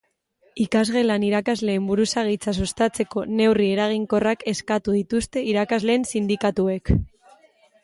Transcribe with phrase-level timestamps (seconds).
[0.63, 6.95] Ikasgelan irakasleen buruzagitza sustatzeko neurri eraginkorrak eskatu dituzte irakasleen sindikatuek.